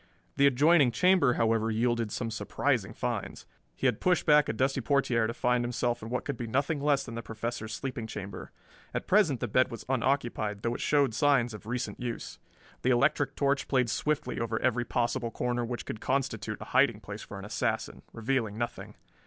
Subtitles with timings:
[0.35, 3.45] The adjoining chamber, however, yielded some surprising finds.
[3.75, 6.81] He had pushed back a dusty portiere to find himself in what could be nothing
[6.81, 8.51] less than the Professor's sleeping chamber.
[8.95, 12.39] At present the bed was unoccupied, though it showed signs of recent use.
[12.81, 17.21] The electric torch played swiftly over every possible corner which could constitute a hiding place
[17.21, 18.95] for an assassin, revealing nothing.